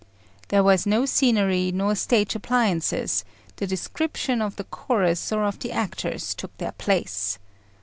There 0.47 0.63
was 0.63 0.87
no 0.87 1.05
scenery, 1.05 1.71
nor 1.71 1.93
stage 1.93 2.33
appliances; 2.33 3.23
the 3.57 3.67
descriptions 3.67 4.41
of 4.41 4.55
the 4.55 4.63
chorus 4.63 5.31
or 5.31 5.43
of 5.43 5.59
the 5.59 5.71
actors 5.71 6.33
took 6.33 6.57
their 6.57 6.71
place. 6.71 7.37